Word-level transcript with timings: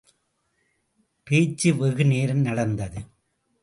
பேச்சு 1.23 1.75
வெகு 1.75 2.05
நேரம் 2.05 2.41
நடந்தது. 2.41 3.01